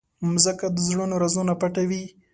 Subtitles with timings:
[0.33, 2.03] مځکه د زړونو رازونه پټوي.